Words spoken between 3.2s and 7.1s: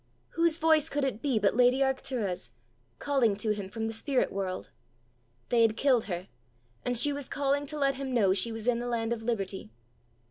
to him from the spirit world! They had killed her, and